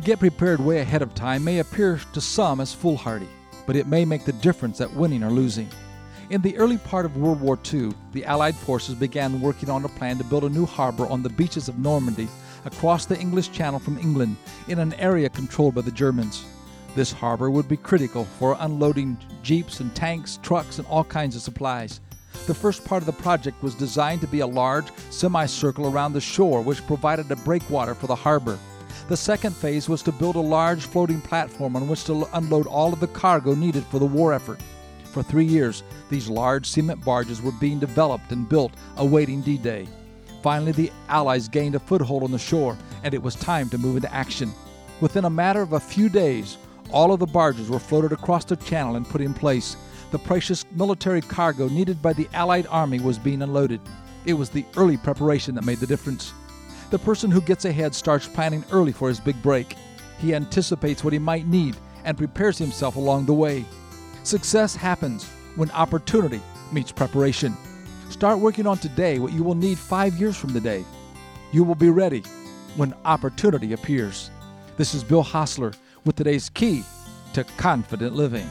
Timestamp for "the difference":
4.24-4.80, 55.78-56.32